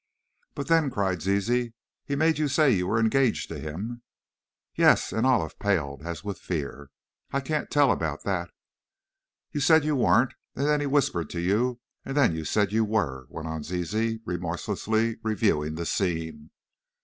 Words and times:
"But 0.55 0.65
then," 0.67 0.89
cried 0.89 1.21
Zizi, 1.21 1.75
"he 2.03 2.15
made 2.15 2.39
you 2.39 2.47
say 2.47 2.71
you 2.71 2.87
were 2.87 2.99
engaged 2.99 3.49
to 3.49 3.59
him" 3.59 4.01
"Yes," 4.75 5.13
and 5.13 5.27
Olive 5.27 5.59
paled 5.59 6.01
as 6.01 6.23
with 6.23 6.39
fear. 6.39 6.89
"I 7.31 7.39
can't 7.39 7.69
tell 7.69 7.91
about 7.91 8.23
that" 8.23 8.49
"You 9.53 9.59
said 9.59 9.85
you 9.85 9.95
weren't, 9.95 10.33
and 10.55 10.65
then 10.65 10.79
he 10.79 10.87
whispered 10.87 11.29
to 11.29 11.39
you, 11.39 11.81
and 12.03 12.17
then 12.17 12.33
you 12.33 12.45
said 12.45 12.71
you 12.73 12.83
were," 12.83 13.27
went 13.29 13.47
on 13.47 13.61
Zizi, 13.61 14.21
remorselessly 14.25 15.17
reviewing 15.21 15.75
the 15.75 15.85
scene. 15.85 16.49